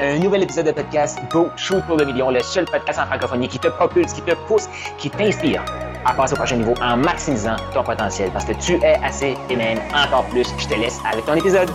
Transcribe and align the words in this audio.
Un 0.00 0.18
nouvel 0.18 0.42
épisode 0.42 0.66
de 0.66 0.72
podcast 0.72 1.20
Go 1.30 1.50
Shoot 1.56 1.80
pour 1.86 1.96
le 1.96 2.04
million, 2.04 2.28
le 2.28 2.40
seul 2.40 2.64
podcast 2.64 2.98
en 2.98 3.06
francophonie 3.06 3.46
qui 3.46 3.60
te 3.60 3.68
propulse, 3.68 4.12
qui 4.12 4.22
te 4.22 4.32
pousse, 4.48 4.68
qui 4.98 5.08
t'inspire 5.08 5.64
à 6.04 6.12
passer 6.12 6.32
au 6.32 6.36
prochain 6.36 6.56
niveau 6.56 6.74
en 6.82 6.96
maximisant 6.96 7.54
ton 7.72 7.84
potentiel 7.84 8.30
parce 8.32 8.44
que 8.44 8.54
tu 8.54 8.72
es 8.82 8.96
assez 9.04 9.36
et 9.48 9.54
même 9.54 9.78
encore 9.94 10.24
plus. 10.30 10.48
Je 10.58 10.66
te 10.66 10.74
laisse 10.74 10.98
avec 11.08 11.24
ton 11.26 11.34
épisode. 11.34 11.70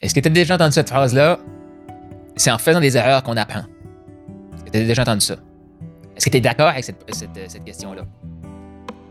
Est-ce 0.00 0.14
que 0.14 0.20
tu 0.20 0.28
as 0.28 0.30
déjà 0.30 0.54
entendu 0.54 0.72
cette 0.72 0.88
phrase-là? 0.88 1.38
C'est 2.36 2.50
en 2.50 2.56
faisant 2.56 2.80
des 2.80 2.96
erreurs 2.96 3.22
qu'on 3.22 3.36
apprend. 3.36 3.60
Est-ce 4.56 4.64
que 4.64 4.70
tu 4.70 4.78
as 4.78 4.84
déjà 4.86 5.02
entendu 5.02 5.20
ça? 5.20 5.34
Est-ce 6.16 6.24
que 6.24 6.30
tu 6.30 6.38
es 6.38 6.40
d'accord 6.40 6.68
avec 6.68 6.84
cette, 6.84 7.04
cette- 7.14 7.50
cette 7.50 7.64
question-là? 7.64 8.02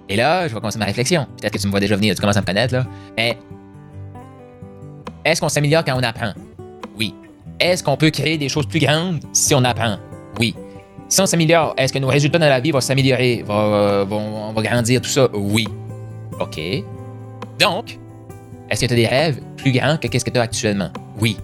Et 0.09 0.15
là, 0.15 0.47
je 0.47 0.53
vais 0.55 0.59
commencer 0.59 0.79
ma 0.79 0.85
réflexion. 0.85 1.27
Peut-être 1.39 1.53
que 1.53 1.59
tu 1.59 1.67
me 1.67 1.71
vois 1.71 1.79
déjà 1.79 1.95
venir, 1.95 2.15
tu 2.15 2.21
commences 2.21 2.37
à 2.37 2.41
me 2.41 2.45
connaître, 2.47 2.73
là. 2.73 2.87
Mais 3.17 3.37
est-ce 5.25 5.41
qu'on 5.41 5.49
s'améliore 5.49 5.83
quand 5.85 5.95
on 5.95 6.01
apprend? 6.03 6.33
Est-ce 7.59 7.83
qu'on 7.83 7.97
peut 7.97 8.09
créer 8.11 8.37
des 8.37 8.49
choses 8.49 8.67
plus 8.67 8.79
grandes 8.79 9.19
si 9.33 9.55
on 9.55 9.63
apprend? 9.63 9.97
Oui. 10.39 10.55
Si 11.09 11.21
on 11.21 11.25
s'améliore, 11.25 11.73
est-ce 11.77 11.91
que 11.93 11.99
nos 11.99 12.07
résultats 12.07 12.37
dans 12.39 12.49
la 12.49 12.59
vie 12.59 12.71
vont 12.71 12.81
s'améliorer, 12.81 13.43
vont, 13.45 13.73
euh, 13.73 14.03
vont- 14.03 14.49
on 14.49 14.53
va 14.53 14.61
grandir, 14.61 15.01
tout 15.01 15.09
ça? 15.09 15.27
Oui. 15.33 15.67
OK. 16.39 16.59
Donc, 17.59 17.97
est-ce 18.69 18.81
que 18.81 18.85
tu 18.87 18.93
as 18.93 18.97
des 18.97 19.07
rêves 19.07 19.39
plus 19.55 19.71
grands 19.71 19.97
que 19.97 20.07
qu'est-ce 20.07 20.25
que 20.25 20.29
tu 20.29 20.37
as 20.37 20.43
actuellement? 20.43 20.89
Oui. 21.19 21.37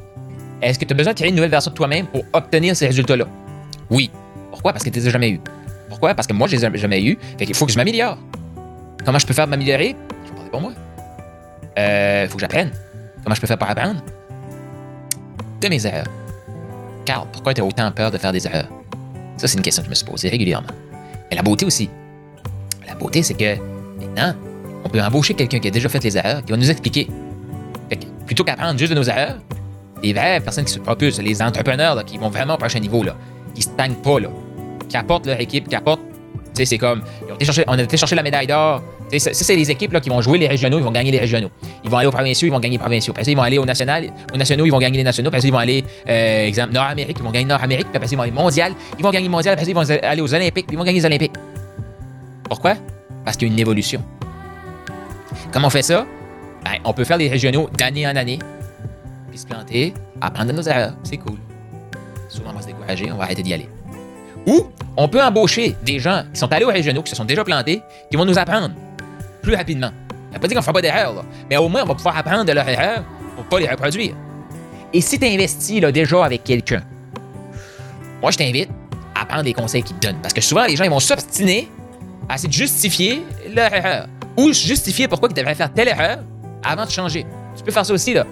Est-ce 0.61 0.77
que 0.77 0.85
tu 0.85 0.93
as 0.93 0.97
besoin 0.97 1.13
de 1.13 1.17
créer 1.17 1.29
une 1.29 1.35
nouvelle 1.35 1.49
version 1.49 1.71
de 1.71 1.75
toi-même 1.75 2.05
pour 2.07 2.23
obtenir 2.33 2.75
ces 2.75 2.85
résultats-là? 2.87 3.25
Oui. 3.89 4.11
Pourquoi? 4.51 4.73
Parce 4.73 4.83
que 4.85 4.89
tu 4.89 4.99
les 4.99 5.07
as 5.07 5.11
jamais 5.11 5.29
eu. 5.31 5.41
Pourquoi? 5.89 6.13
Parce 6.13 6.27
que 6.27 6.33
moi, 6.33 6.47
je 6.47 6.55
les 6.57 6.65
ai 6.65 6.77
jamais 6.77 7.01
eu. 7.03 7.17
Fait 7.39 7.45
qu'il 7.45 7.55
faut 7.55 7.65
que 7.65 7.71
je 7.71 7.77
m'améliore. 7.77 8.17
Comment 9.05 9.19
je 9.19 9.25
peux 9.25 9.33
faire 9.33 9.47
m'améliorer? 9.47 9.95
Je 10.25 10.29
vais 10.29 10.35
parler 10.35 10.49
pour 10.51 10.61
moi. 10.61 10.73
Euh, 11.79 12.27
faut 12.27 12.35
que 12.35 12.41
j'apprenne. 12.41 12.71
Comment 13.23 13.35
je 13.35 13.41
peux 13.41 13.47
faire 13.47 13.57
pour 13.57 13.69
apprendre? 13.69 14.01
De 15.63 15.69
mes 15.69 15.87
erreurs. 15.87 16.07
Carl, 17.05 17.25
pourquoi 17.31 17.53
tu 17.53 17.61
as 17.61 17.63
autant 17.63 17.89
peur 17.93 18.11
de 18.11 18.17
faire 18.17 18.33
des 18.33 18.45
erreurs? 18.45 18.67
Ça, 19.37 19.47
c'est 19.47 19.55
une 19.55 19.63
question 19.63 19.81
que 19.81 19.85
je 19.85 19.91
me 19.91 19.95
suis 19.95 20.05
posée 20.05 20.27
régulièrement. 20.27 20.67
Mais 21.29 21.37
la 21.37 21.41
beauté 21.41 21.65
aussi. 21.65 21.89
La 22.85 22.95
beauté, 22.95 23.23
c'est 23.23 23.33
que 23.33 23.55
maintenant, 23.97 24.33
on 24.83 24.89
peut 24.89 25.01
embaucher 25.01 25.35
quelqu'un 25.35 25.59
qui 25.59 25.69
a 25.69 25.71
déjà 25.71 25.87
fait 25.87 26.03
les 26.03 26.17
erreurs, 26.17 26.43
qui 26.43 26.51
va 26.51 26.57
nous 26.57 26.69
expliquer. 26.69 27.07
Fait 27.87 27.95
que, 27.95 28.05
plutôt 28.25 28.43
qu'apprendre 28.43 28.77
juste 28.77 28.91
de 28.91 28.97
nos 28.97 29.05
erreurs, 29.05 29.37
les 30.03 30.11
vraies 30.11 30.41
personnes 30.41 30.65
qui 30.65 30.73
se 30.73 30.79
propulsent, 30.79 31.21
les 31.21 31.41
entrepreneurs 31.41 32.03
qui 32.03 32.17
vont 32.17 32.29
vraiment 32.29 32.55
au 32.55 32.57
prochain 32.57 32.81
niveau, 32.81 33.01
là, 33.01 33.15
qui 33.55 33.65
ne 33.65 33.73
stagnent 33.73 33.95
pas, 33.95 34.19
là, 34.19 34.27
qui 34.89 34.97
apportent 34.97 35.27
leur 35.27 35.39
équipe, 35.39 35.69
qui 35.69 35.75
apportent. 35.77 36.01
Tu 36.47 36.49
sais, 36.55 36.65
c'est 36.65 36.77
comme. 36.77 37.03
on 37.67 37.77
a 37.77 37.81
été 37.81 37.95
chercher 37.95 38.15
la 38.15 38.23
médaille 38.23 38.47
d'or. 38.47 38.83
Ça, 39.19 39.33
c'est 39.33 39.55
les 39.55 39.69
équipes 39.69 39.93
là, 39.93 39.99
qui 39.99 40.09
vont 40.09 40.21
jouer 40.21 40.37
les 40.37 40.47
régionaux, 40.47 40.79
ils 40.79 40.83
vont 40.83 40.91
gagner 40.91 41.11
les 41.11 41.19
régionaux. 41.19 41.49
Ils 41.83 41.89
vont 41.89 41.97
aller 41.97 42.07
aux 42.07 42.11
provinciaux, 42.11 42.47
ils 42.47 42.51
vont 42.51 42.59
gagner 42.59 42.77
les 42.77 42.81
provinciaux. 42.81 43.13
Après 43.15 43.31
ils 43.31 43.35
vont 43.35 43.43
aller 43.43 43.57
au 43.57 43.65
national, 43.65 44.09
aux 44.33 44.37
nationaux, 44.37 44.65
ils 44.65 44.71
vont 44.71 44.79
gagner 44.79 44.97
les 44.97 45.03
nationaux. 45.03 45.29
Après 45.29 45.41
ils 45.41 45.51
vont 45.51 45.57
aller, 45.57 45.83
euh, 46.09 46.45
exemple, 46.47 46.73
Nord-Amérique, 46.73 47.17
ils 47.19 47.23
vont 47.23 47.31
gagner 47.31 47.45
Nord-Amérique. 47.45 47.87
Après 47.93 48.07
ils 48.07 48.15
vont 48.15 48.23
aller 48.23 48.31
mondial, 48.31 48.73
ils 48.97 49.03
vont 49.03 49.11
gagner 49.11 49.29
mondial. 49.29 49.53
Après 49.53 49.65
ça, 49.65 49.71
ils 49.71 49.75
vont 49.75 49.89
aller 50.03 50.21
aux 50.21 50.33
Olympiques, 50.33 50.67
ils 50.71 50.77
vont 50.77 50.83
gagner 50.83 50.99
les 50.99 51.05
Olympiques. 51.05 51.33
Pourquoi? 52.43 52.75
Parce 53.25 53.37
qu'il 53.37 53.47
y 53.47 53.51
a 53.51 53.53
une 53.53 53.59
évolution. 53.59 54.03
Comment 55.51 55.67
on 55.67 55.69
fait 55.69 55.83
ça? 55.83 56.05
Ben, 56.63 56.79
on 56.85 56.93
peut 56.93 57.03
faire 57.03 57.17
les 57.17 57.29
régionaux 57.29 57.69
d'année 57.77 58.07
en 58.07 58.15
année, 58.15 58.39
puis 59.29 59.37
se 59.37 59.45
planter, 59.45 59.93
apprendre 60.21 60.51
de 60.51 60.57
nos 60.57 60.63
erreurs. 60.63 60.93
C'est 61.03 61.17
cool. 61.17 61.37
Souvent, 62.29 62.51
on 62.51 62.53
va 62.53 62.61
se 62.61 62.67
décourager, 62.67 63.11
on 63.11 63.17
va 63.17 63.25
arrêter 63.25 63.43
d'y 63.43 63.53
aller. 63.53 63.67
Ou 64.45 64.65
on 64.97 65.07
peut 65.07 65.21
embaucher 65.21 65.75
des 65.83 65.99
gens 65.99 66.23
qui 66.33 66.39
sont 66.39 66.51
allés 66.51 66.65
aux 66.65 66.69
régionaux, 66.69 67.03
qui 67.03 67.11
se 67.11 67.15
sont 67.15 67.25
déjà 67.25 67.43
plantés, 67.43 67.81
qui 68.09 68.17
vont 68.17 68.25
nous 68.25 68.37
apprendre 68.37 68.71
plus 69.43 69.55
rapidement. 69.55 69.91
Ça 70.31 70.37
veut 70.37 70.39
pas 70.39 70.47
dire 70.47 70.55
qu'on 70.55 70.61
ne 70.61 70.63
fera 70.63 70.73
pas 70.73 70.81
d'erreurs, 70.81 71.13
là, 71.13 71.21
mais 71.47 71.57
au 71.57 71.69
moins, 71.69 71.83
on 71.83 71.87
va 71.87 71.93
pouvoir 71.93 72.17
apprendre 72.17 72.45
de 72.45 72.51
leurs 72.51 72.67
erreurs 72.67 73.03
pour 73.35 73.45
pas 73.45 73.59
les 73.59 73.69
reproduire. 73.69 74.15
Et 74.91 75.01
si 75.01 75.19
tu 75.19 75.25
investis 75.25 75.79
là, 75.79 75.91
déjà 75.91 76.25
avec 76.25 76.43
quelqu'un, 76.43 76.81
moi, 78.21 78.31
je 78.31 78.37
t'invite 78.37 78.69
à 79.13 79.25
prendre 79.25 79.43
les 79.43 79.53
conseils 79.53 79.83
qu'il 79.83 79.95
te 79.97 80.07
donne. 80.07 80.15
Parce 80.21 80.33
que 80.33 80.41
souvent, 80.41 80.65
les 80.65 80.75
gens 80.75 80.85
ils 80.85 80.89
vont 80.89 80.99
s'obstiner 80.99 81.69
à 82.29 82.35
essayer 82.35 82.49
de 82.49 82.53
justifier 82.53 83.23
leur 83.53 83.71
erreur. 83.73 84.07
Ou 84.37 84.53
justifier 84.53 85.07
pourquoi 85.07 85.29
ils 85.29 85.35
devraient 85.35 85.55
faire 85.55 85.71
telle 85.71 85.89
erreur 85.89 86.19
avant 86.63 86.85
de 86.85 86.89
changer. 86.89 87.25
Tu 87.55 87.63
peux 87.63 87.71
faire 87.71 87.85
ça 87.85 87.93
aussi, 87.93 88.13
là. 88.13 88.25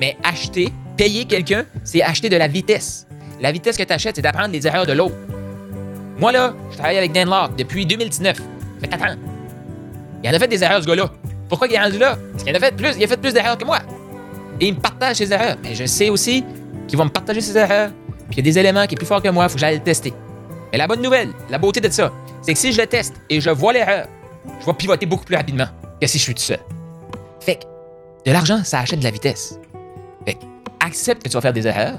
Mais 0.00 0.16
acheter, 0.22 0.72
payer 0.96 1.24
quelqu'un, 1.24 1.64
c'est 1.84 2.02
acheter 2.02 2.28
de 2.28 2.36
la 2.36 2.48
vitesse. 2.48 3.06
La 3.40 3.52
vitesse 3.52 3.76
que 3.76 3.84
tu 3.84 3.92
achètes, 3.92 4.16
c'est 4.16 4.22
d'apprendre 4.22 4.52
les 4.52 4.66
erreurs 4.66 4.86
de 4.86 4.92
l'autre. 4.92 5.14
Moi, 6.18 6.32
là, 6.32 6.54
je 6.70 6.76
travaille 6.76 6.98
avec 6.98 7.12
Dan 7.12 7.30
Locke 7.30 7.56
depuis 7.56 7.86
2019. 7.86 8.36
Ça 8.36 8.42
fait 8.80 8.88
4 8.88 9.04
ans. 9.04 9.16
Il 10.22 10.30
en 10.30 10.32
a 10.32 10.38
fait 10.38 10.48
des 10.48 10.62
erreurs, 10.62 10.82
ce 10.82 10.86
gars-là. 10.86 11.10
Pourquoi 11.48 11.68
il 11.68 11.74
est 11.74 11.80
rendu 11.80 11.98
là? 11.98 12.18
Parce 12.32 12.44
qu'il 12.44 12.52
en 12.52 12.56
a 12.56 12.60
fait 12.60 12.76
plus, 12.76 12.96
il 12.96 13.04
a 13.04 13.06
fait 13.06 13.16
plus 13.16 13.32
d'erreurs 13.32 13.56
que 13.56 13.64
moi. 13.64 13.78
Et 14.60 14.66
il 14.68 14.74
me 14.74 14.80
partage 14.80 15.16
ses 15.16 15.32
erreurs. 15.32 15.56
Mais 15.62 15.74
je 15.74 15.84
sais 15.86 16.10
aussi 16.10 16.44
qu'il 16.86 16.98
va 16.98 17.04
me 17.04 17.10
partager 17.10 17.40
ses 17.40 17.56
erreurs. 17.56 17.90
Puis 18.30 18.32
il 18.32 18.36
y 18.38 18.40
a 18.40 18.42
des 18.42 18.58
éléments 18.58 18.86
qui 18.86 18.94
est 18.94 18.98
plus 18.98 19.06
fort 19.06 19.22
que 19.22 19.28
moi, 19.28 19.44
il 19.44 19.48
faut 19.48 19.54
que 19.54 19.60
j'aille 19.60 19.76
le 19.76 19.82
tester. 19.82 20.12
Mais 20.72 20.78
la 20.78 20.86
bonne 20.86 21.00
nouvelle, 21.00 21.30
la 21.48 21.58
beauté 21.58 21.80
de 21.80 21.88
ça, 21.88 22.12
c'est 22.42 22.52
que 22.52 22.58
si 22.58 22.72
je 22.72 22.80
le 22.80 22.86
teste 22.86 23.14
et 23.30 23.40
je 23.40 23.50
vois 23.50 23.72
l'erreur, 23.72 24.06
je 24.60 24.66
vais 24.66 24.74
pivoter 24.74 25.06
beaucoup 25.06 25.24
plus 25.24 25.36
rapidement 25.36 25.66
que 26.00 26.06
si 26.06 26.18
je 26.18 26.22
suis 26.24 26.34
tout 26.34 26.42
seul. 26.42 26.58
Fait 27.40 27.56
que 27.56 27.64
de 28.26 28.32
l'argent, 28.32 28.62
ça 28.64 28.80
achète 28.80 28.98
de 28.98 29.04
la 29.04 29.10
vitesse. 29.10 29.58
Fait 30.26 30.34
que 30.34 30.44
accepte 30.80 31.22
que 31.22 31.28
tu 31.28 31.34
vas 31.34 31.40
faire 31.40 31.52
des 31.52 31.66
erreurs, 31.66 31.98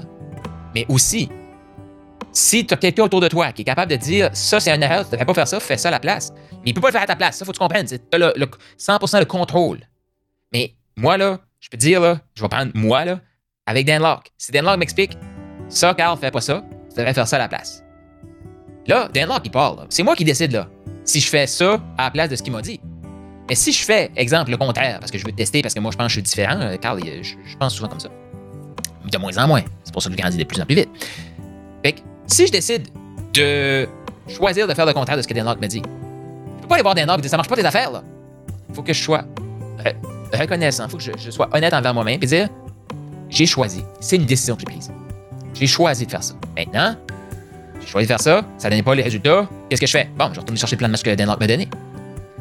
mais 0.74 0.86
aussi, 0.88 1.28
si 2.40 2.66
tu 2.66 2.72
as 2.72 2.76
quelqu'un 2.76 3.04
autour 3.04 3.20
de 3.20 3.28
toi 3.28 3.52
qui 3.52 3.62
est 3.62 3.64
capable 3.64 3.90
de 3.90 3.96
dire 3.96 4.30
ça, 4.32 4.60
c'est 4.60 4.74
une 4.74 4.82
erreur, 4.82 5.00
tu 5.00 5.06
ne 5.06 5.10
devrais 5.12 5.26
pas 5.26 5.34
faire 5.34 5.48
ça, 5.48 5.60
fais 5.60 5.76
ça 5.76 5.88
à 5.88 5.90
la 5.90 6.00
place. 6.00 6.32
Mais 6.52 6.70
il 6.70 6.74
peut 6.74 6.80
pas 6.80 6.88
le 6.88 6.92
faire 6.92 7.02
à 7.02 7.06
ta 7.06 7.16
place. 7.16 7.36
Ça, 7.36 7.44
faut 7.44 7.52
que 7.52 7.56
tu 7.56 7.60
comprennes. 7.60 7.86
Tu 7.86 7.96
as 8.12 8.18
le, 8.18 8.32
le 8.36 8.46
100% 8.78 9.18
le 9.18 9.24
contrôle. 9.26 9.80
Mais 10.52 10.74
moi, 10.96 11.16
là, 11.16 11.38
je 11.60 11.68
peux 11.68 11.76
dire, 11.76 12.00
là, 12.00 12.20
je 12.34 12.42
vais 12.42 12.48
prendre 12.48 12.72
moi, 12.74 13.04
là, 13.04 13.20
avec 13.66 13.86
Dan 13.86 14.02
Locke. 14.02 14.30
Si 14.38 14.52
Dan 14.52 14.64
Locke 14.64 14.78
m'explique, 14.78 15.18
ça, 15.68 15.94
Carl, 15.94 16.18
fais 16.18 16.30
pas 16.30 16.40
ça, 16.40 16.64
tu 16.88 16.96
devrais 16.96 17.14
faire 17.14 17.28
ça 17.28 17.36
à 17.36 17.40
la 17.40 17.48
place. 17.48 17.84
Là, 18.86 19.08
Dan 19.12 19.28
Locke, 19.28 19.42
il 19.44 19.50
parle. 19.50 19.86
C'est 19.90 20.02
moi 20.02 20.16
qui 20.16 20.24
décide, 20.24 20.52
là, 20.52 20.68
si 21.04 21.20
je 21.20 21.28
fais 21.28 21.46
ça 21.46 21.80
à 21.98 22.04
la 22.04 22.10
place 22.10 22.30
de 22.30 22.36
ce 22.36 22.42
qu'il 22.42 22.52
m'a 22.52 22.62
dit. 22.62 22.80
Mais 23.48 23.54
si 23.54 23.72
je 23.72 23.84
fais, 23.84 24.10
exemple, 24.16 24.50
le 24.50 24.56
contraire, 24.56 24.98
parce 24.98 25.10
que 25.10 25.18
je 25.18 25.26
veux 25.26 25.32
tester, 25.32 25.60
parce 25.60 25.74
que 25.74 25.80
moi, 25.80 25.90
je 25.90 25.96
pense 25.96 26.06
que 26.06 26.10
je 26.10 26.14
suis 26.14 26.22
différent, 26.22 26.60
euh, 26.60 26.76
Carl, 26.76 27.00
je, 27.04 27.34
je 27.44 27.56
pense 27.56 27.74
souvent 27.74 27.88
comme 27.88 28.00
ça. 28.00 28.08
De 29.10 29.18
moins 29.18 29.36
en 29.36 29.48
moins. 29.48 29.62
C'est 29.84 29.92
pour 29.92 30.02
ça 30.02 30.08
que 30.08 30.16
je 30.16 30.20
grandis 30.20 30.38
de 30.38 30.44
plus 30.44 30.60
en 30.60 30.64
plus 30.64 30.76
vite. 30.76 30.88
Fait 31.84 31.92
que, 31.92 32.00
si 32.32 32.46
je 32.46 32.52
décide 32.52 32.88
de 33.34 33.88
choisir 34.28 34.66
de 34.66 34.74
faire 34.74 34.86
le 34.86 34.92
contraire 34.92 35.16
de 35.16 35.22
ce 35.22 35.28
que 35.28 35.34
Dan 35.34 35.44
Locke 35.44 35.60
me 35.60 35.66
dit, 35.66 35.82
je 35.82 36.62
peux 36.62 36.68
pas 36.68 36.74
aller 36.76 36.82
voir 36.82 36.94
Dan 36.94 37.06
Locke 37.08 37.18
et 37.18 37.22
dire 37.22 37.30
ça 37.30 37.36
marche 37.36 37.48
pas 37.48 37.56
tes 37.56 37.64
affaires, 37.64 37.90
là. 37.90 38.02
Faut 38.72 38.82
que 38.82 38.92
je 38.92 39.02
sois 39.02 39.24
re- 39.84 40.38
reconnaissant, 40.40 40.88
faut 40.88 40.96
que 40.96 41.02
je, 41.02 41.30
sois 41.30 41.48
honnête 41.52 41.74
envers 41.74 41.92
moi-même 41.94 42.18
et 42.22 42.26
dire 42.26 42.48
j'ai 43.28 43.46
choisi. 43.46 43.82
C'est 44.00 44.16
une 44.16 44.26
décision 44.26 44.54
que 44.54 44.60
j'ai 44.60 44.66
prise. 44.66 44.90
J'ai 45.54 45.66
choisi 45.66 46.06
de 46.06 46.10
faire 46.10 46.22
ça. 46.22 46.34
Maintenant, 46.56 46.96
j'ai 47.80 47.86
choisi 47.86 48.06
de 48.06 48.12
faire 48.12 48.20
ça, 48.20 48.42
ça 48.58 48.68
ne 48.68 48.72
donnait 48.72 48.82
pas 48.82 48.94
les 48.94 49.02
résultats. 49.02 49.48
Qu'est-ce 49.68 49.80
que 49.80 49.86
je 49.86 49.92
fais? 49.92 50.08
Bon, 50.16 50.30
je 50.32 50.40
retourne 50.40 50.56
chercher 50.56 50.76
le 50.76 50.78
plan 50.78 50.88
de 50.88 50.92
match 50.92 51.02
que 51.02 51.14
Dan 51.14 51.28
Locke 51.28 51.40
m'a 51.40 51.46
donné. 51.46 51.68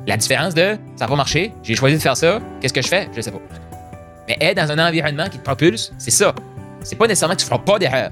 La 0.07 0.17
différence 0.17 0.53
de 0.53 0.77
ça 0.95 1.07
pas 1.07 1.15
marché, 1.15 1.51
j'ai 1.63 1.75
choisi 1.75 1.95
de 1.95 2.01
faire 2.01 2.17
ça, 2.17 2.39
qu'est-ce 2.61 2.73
que 2.73 2.81
je 2.81 2.87
fais? 2.87 3.09
Je 3.15 3.21
sais 3.21 3.31
pas. 3.31 3.39
Mais 4.27 4.37
être 4.41 4.57
dans 4.57 4.71
un 4.71 4.87
environnement 4.87 5.25
qui 5.29 5.39
te 5.39 5.43
propulse, 5.43 5.91
c'est 5.97 6.11
ça. 6.11 6.33
C'est 6.83 6.95
pas 6.95 7.07
nécessairement 7.07 7.35
que 7.35 7.41
tu 7.41 7.45
feras 7.45 7.59
pas 7.59 7.79
d'erreur. 7.79 8.09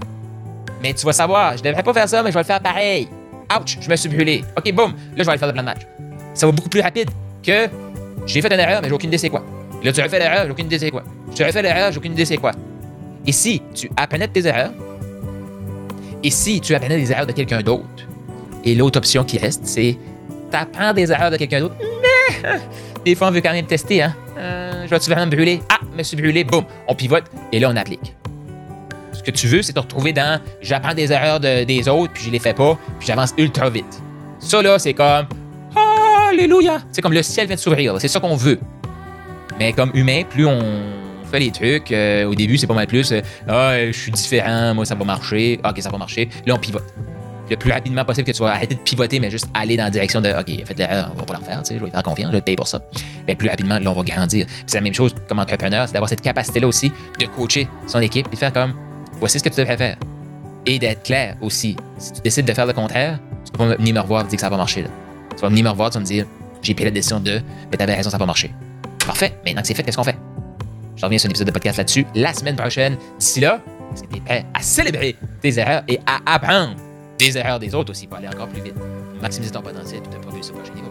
Mais 0.81 0.93
tu 0.93 1.05
vas 1.05 1.13
savoir, 1.13 1.57
je 1.57 1.63
devrais 1.63 1.83
pas 1.83 1.93
faire 1.93 2.09
ça, 2.09 2.21
mais 2.23 2.29
je 2.29 2.33
vais 2.33 2.41
le 2.41 2.45
faire 2.45 2.59
pareil. 2.59 3.07
Ouch, 3.55 3.77
je 3.79 3.89
me 3.89 3.95
suis 3.95 4.09
brûlé. 4.09 4.43
OK, 4.57 4.71
boum, 4.73 4.91
là, 4.91 4.95
je 5.17 5.23
vais 5.23 5.29
aller 5.29 5.39
faire 5.39 5.47
le 5.47 5.53
plan 5.53 5.63
de 5.63 5.67
match. 5.67 5.81
Ça 6.33 6.45
va 6.45 6.51
beaucoup 6.51 6.69
plus 6.69 6.81
rapide 6.81 7.09
que 7.43 7.67
j'ai 8.25 8.41
fait 8.41 8.53
une 8.53 8.59
erreur, 8.59 8.81
mais 8.81 8.89
j'ai 8.89 8.93
aucune 8.93 9.09
idée 9.09 9.17
c'est 9.17 9.29
quoi. 9.29 9.43
Là, 9.83 9.91
tu 9.91 10.01
as 10.01 10.09
fait 10.09 10.19
l'erreur, 10.19 10.45
j'ai 10.45 10.51
aucune 10.51 10.65
idée 10.65 10.79
c'est 10.79 10.91
quoi. 10.91 11.03
Tu 11.33 11.43
as 11.43 11.51
fait 11.51 11.61
l'erreur, 11.61 11.91
j'ai 11.91 11.97
aucune 11.97 12.11
idée 12.11 12.25
c'est 12.25 12.37
quoi. 12.37 12.51
Et 13.25 13.31
si 13.31 13.61
tu 13.73 13.89
apprenais 13.95 14.27
tes 14.27 14.45
erreurs, 14.45 14.71
et 16.23 16.29
si 16.31 16.59
tu 16.59 16.75
apprenais 16.75 16.97
des 16.97 17.11
erreurs 17.11 17.27
de 17.27 17.31
quelqu'un 17.31 17.61
d'autre, 17.61 17.85
et 18.63 18.75
l'autre 18.75 18.97
option 18.97 19.23
qui 19.23 19.37
reste, 19.37 19.65
c'est 19.65 19.97
t'apprends 20.51 20.93
des 20.93 21.11
erreurs 21.11 21.31
de 21.31 21.37
quelqu'un 21.37 21.61
d'autre, 21.61 21.75
mais 21.79 22.59
des 23.05 23.15
fois, 23.15 23.29
on 23.29 23.31
veut 23.31 23.41
quand 23.41 23.53
même 23.53 23.65
tester, 23.65 24.01
hein. 24.01 24.13
Euh, 24.37 24.83
je 24.85 24.89
vais-tu 24.89 25.09
vraiment 25.09 25.25
me 25.25 25.31
brûler? 25.31 25.61
Ah, 25.69 25.79
me 25.95 26.03
suis 26.03 26.17
brûlé, 26.17 26.43
boum, 26.43 26.65
on 26.87 26.95
pivote, 26.95 27.23
et 27.51 27.59
là, 27.59 27.69
on 27.71 27.75
applique. 27.75 28.16
Ce 29.13 29.23
que 29.23 29.31
tu 29.31 29.47
veux, 29.47 29.61
c'est 29.61 29.73
te 29.73 29.79
retrouver 29.79 30.13
dans 30.13 30.39
j'apprends 30.61 30.93
des 30.93 31.11
erreurs 31.11 31.39
de- 31.39 31.63
des 31.63 31.87
autres, 31.89 32.13
puis 32.13 32.23
je 32.25 32.29
les 32.31 32.39
fais 32.39 32.53
pas, 32.53 32.77
puis 32.99 33.07
j'avance 33.07 33.33
ultra 33.37 33.69
vite. 33.69 34.01
Ça, 34.39 34.61
là, 34.61 34.77
c'est 34.79 34.93
comme 34.93 35.25
Alléluia! 36.29 36.79
C'est 36.91 37.01
comme 37.01 37.13
le 37.13 37.23
ciel 37.23 37.47
vient 37.47 37.55
de 37.55 37.59
s'ouvrir, 37.61 37.95
c'est 37.99 38.07
ça 38.07 38.19
qu'on 38.19 38.35
veut. 38.35 38.59
Mais 39.59 39.73
comme 39.73 39.91
humain, 39.93 40.23
plus 40.29 40.45
on 40.45 40.59
fait 41.31 41.39
les 41.39 41.51
trucs, 41.51 41.91
euh, 41.91 42.25
au 42.25 42.35
début, 42.35 42.57
c'est 42.57 42.67
pas 42.67 42.73
mal 42.73 42.87
plus 42.87 43.11
euh, 43.11 43.21
Ah, 43.47 43.73
je 43.87 43.91
suis 43.97 44.11
différent, 44.11 44.73
moi, 44.73 44.85
ça 44.85 44.95
va 44.95 45.03
marcher. 45.03 45.59
Ah, 45.63 45.71
ok, 45.71 45.81
ça 45.81 45.89
va 45.89 45.97
marcher. 45.97 46.29
Là, 46.45 46.53
on 46.55 46.57
pivote. 46.57 46.83
Le 47.49 47.55
plus 47.55 47.71
rapidement 47.71 48.03
possible 48.03 48.27
que 48.27 48.33
tu 48.33 48.43
vas 48.43 48.49
arrêter 48.51 48.75
de 48.75 48.79
pivoter, 48.81 49.19
mais 49.21 49.31
juste 49.31 49.47
aller 49.53 49.77
dans 49.77 49.85
la 49.85 49.89
direction 49.89 50.19
de 50.21 50.29
OK, 50.29 50.47
l'erreur, 50.77 51.11
on 51.15 51.19
va 51.19 51.23
pas 51.25 51.33
la 51.33 51.39
refaire, 51.39 51.63
tu 51.63 51.69
sais, 51.73 51.79
je 51.79 51.83
vais 51.85 51.89
faire 51.89 52.03
confiance, 52.03 52.27
je 52.27 52.33
vais 52.35 52.41
te 52.41 52.45
payer 52.45 52.57
pour 52.57 52.67
ça. 52.67 52.81
Mais 53.25 53.35
plus 53.35 53.47
rapidement, 53.49 53.79
là, 53.79 53.89
on 53.89 53.93
va 53.93 54.03
grandir. 54.03 54.45
C'est 54.65 54.77
la 54.77 54.81
même 54.81 54.93
chose 54.93 55.15
comme 55.29 55.39
entrepreneur, 55.39 55.87
c'est 55.87 55.93
d'avoir 55.93 56.09
cette 56.09 56.21
capacité-là 56.21 56.67
aussi 56.67 56.91
de 57.19 57.25
coacher 57.25 57.67
son 57.87 57.99
équipe 58.01 58.27
et 58.27 58.35
de 58.35 58.39
faire 58.39 58.51
comme 58.51 58.73
voici 59.19 59.39
ce 59.39 59.43
que 59.43 59.49
tu 59.49 59.59
devrais 59.59 59.77
faire. 59.77 59.97
Et 60.65 60.79
d'être 60.79 61.03
clair 61.03 61.37
aussi. 61.41 61.77
Si 61.97 62.13
tu 62.13 62.21
décides 62.21 62.45
de 62.45 62.53
faire 62.53 62.65
le 62.65 62.73
contraire, 62.73 63.19
tu 63.45 63.51
peux 63.51 63.57
pas 63.59 63.75
venir 63.75 63.93
me 63.93 63.99
revoir 64.01 64.25
et 64.25 64.27
dire 64.27 64.35
que 64.35 64.41
ça 64.41 64.47
va 64.47 64.51
pas 64.51 64.57
marcher. 64.57 64.83
Là. 64.83 64.89
Tu 65.35 65.41
vas 65.41 65.49
venir 65.49 65.63
me 65.63 65.69
revoir, 65.69 65.89
tu 65.89 65.95
vas 65.95 66.01
me 66.01 66.05
dire 66.05 66.25
j'ai 66.61 66.73
pris 66.73 66.83
la 66.83 66.91
décision 66.91 67.19
de, 67.19 67.41
mais 67.71 67.77
t'avais 67.77 67.95
raison, 67.95 68.09
ça 68.09 68.17
va 68.17 68.19
pas 68.19 68.25
marcher. 68.25 68.51
Parfait. 69.05 69.37
Maintenant 69.45 69.61
que 69.61 69.67
c'est 69.67 69.73
fait, 69.73 69.83
qu'est-ce 69.83 69.95
qu'on 69.95 70.03
fait? 70.03 70.17
Je 70.95 71.05
reviens 71.05 71.17
sur 71.17 71.27
un 71.27 71.29
épisode 71.29 71.47
de 71.47 71.53
podcast 71.53 71.77
là-dessus 71.77 72.05
la 72.15 72.33
semaine 72.33 72.55
prochaine. 72.55 72.97
D'ici 73.19 73.39
là, 73.39 73.61
Est-ce 73.93 74.03
que 74.03 74.13
tu 74.13 74.21
prêt 74.21 74.45
à 74.53 74.61
célébrer 74.61 75.15
tes 75.41 75.57
erreurs 75.59 75.83
et 75.87 75.99
à 76.05 76.35
apprendre 76.35 76.75
des 77.17 77.37
erreurs 77.37 77.59
des 77.59 77.73
autres 77.73 77.91
aussi 77.91 78.07
pour 78.07 78.17
aller 78.17 78.27
encore 78.27 78.47
plus 78.47 78.61
vite? 78.61 78.75
Maximiser 79.21 79.51
ton 79.51 79.61
potentiel 79.61 80.01
et 80.03 80.15
te 80.15 80.21
propulser 80.21 80.51
au 80.51 80.55
prochain 80.55 80.73
niveau. 80.73 80.89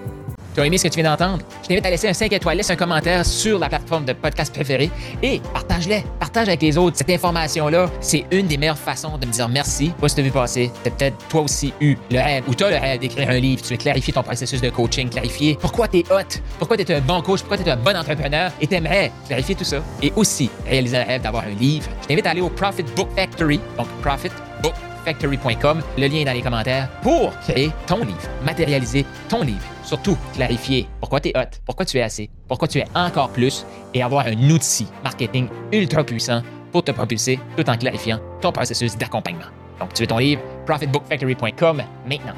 Tu 0.55 0.61
as 0.61 0.67
aimé 0.67 0.79
ce 0.79 0.85
que 0.85 0.89
tu 0.89 1.01
viens 1.01 1.11
d'entendre? 1.11 1.45
Je 1.63 1.69
t'invite 1.69 1.85
à 1.85 1.91
laisser 1.91 2.09
un 2.09 2.15
5 2.15 2.33
étoiles, 2.33 2.57
laisse 2.57 2.71
un 2.71 2.77
commentaire 2.77 3.27
sur 3.27 3.59
la 3.59 3.69
plateforme 3.69 4.07
de 4.07 4.15
podcast 4.15 4.55
préférée 4.55 4.91
et 5.23 5.41
partage-les. 5.53 6.03
Partage 6.19 6.26
avec 6.43 6.63
les 6.63 6.77
autres. 6.79 6.97
Cette 6.97 7.11
information-là, 7.11 7.91
c'est 8.01 8.25
une 8.31 8.47
des 8.47 8.57
meilleures 8.57 8.79
façons 8.79 9.17
de 9.19 9.27
me 9.27 9.33
dire 9.33 9.49
merci. 9.49 9.93
Moi, 9.99 10.09
si 10.09 10.15
tu 10.17 10.23
vu 10.23 10.31
passer, 10.31 10.71
tu 10.85 10.91
peut-être 10.91 11.17
toi 11.29 11.43
aussi 11.43 11.73
eu 11.81 11.97
le 12.11 12.19
rêve 12.19 12.45
ou 12.49 12.55
tu 12.55 12.65
as 12.65 12.71
le 12.71 12.77
rêve 12.77 13.01
d'écrire 13.01 13.31
un 13.31 13.39
livre. 13.39 13.63
Tu 13.63 13.71
veux 13.71 13.77
clarifier 13.77 14.13
ton 14.13 14.23
processus 14.23 14.61
de 14.61 14.71
coaching, 14.71 15.09
clarifier 15.09 15.57
pourquoi 15.61 15.89
tu 15.89 15.99
es 15.99 16.05
hot, 16.11 16.41
pourquoi 16.59 16.77
tu 16.77 16.83
es 16.83 16.95
un 16.95 17.01
bon 17.01 17.21
coach, 17.23 17.41
pourquoi 17.41 17.59
tu 17.59 17.65
es 17.65 17.71
un 17.71 17.77
bon 17.77 17.97
entrepreneur 17.97 18.51
et 18.61 18.67
tu 18.67 18.75
aimerais 18.75 19.13
clarifier 19.27 19.55
tout 19.55 19.65
ça. 19.65 19.79
Et 20.03 20.13
aussi 20.17 20.51
réaliser 20.67 20.99
le 20.99 21.05
rêve 21.05 21.23
d'avoir 21.23 21.45
un 21.45 21.55
livre. 21.61 21.89
Je 22.03 22.09
t'invite 22.09 22.27
à 22.27 22.31
aller 22.31 22.41
au 22.41 22.51
Profit 22.51 22.85
Book 22.95 23.09
Factory, 23.15 23.61
donc 23.77 23.89
Profit 24.03 24.31
Book 24.63 24.75
Le 25.07 26.09
lien 26.09 26.19
est 26.19 26.25
dans 26.25 26.33
les 26.33 26.43
commentaires 26.43 26.89
pour 27.03 27.33
créer 27.41 27.71
ton 27.87 27.99
livre, 27.99 28.29
matérialiser 28.45 29.07
ton 29.29 29.43
livre. 29.43 29.65
Surtout, 29.85 30.17
clarifier 30.35 30.89
pourquoi 31.01 31.21
tu 31.21 31.29
es 31.29 31.39
hot, 31.39 31.61
pourquoi 31.65 31.87
tu 31.87 31.99
es 31.99 32.03
assez, 32.03 32.29
pourquoi 32.49 32.67
tu 32.67 32.79
es 32.79 32.85
encore 32.95 33.31
plus 33.31 33.65
et 33.95 34.03
avoir 34.03 34.27
un 34.27 34.51
outil 34.51 34.89
marketing 35.05 35.49
ultra 35.73 36.03
puissant 36.03 36.43
pour 36.73 36.83
te 36.83 36.91
propulser 36.91 37.39
tout 37.57 37.69
en 37.71 37.77
clarifiant 37.77 38.19
ton 38.41 38.51
processus 38.51 38.97
d'accompagnement. 38.97 39.47
Donc, 39.79 39.95
tu 39.95 40.03
veux 40.03 40.09
ton 40.09 40.19
livre, 40.19 40.43
profitbookfactory.com 40.67 41.83
maintenant. 42.07 42.35